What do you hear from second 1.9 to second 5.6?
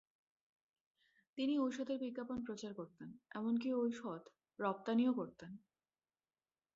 বিজ্ঞাপন প্রচার করতেন, এমনকি ঔষধ রপ্তানিও করতেন।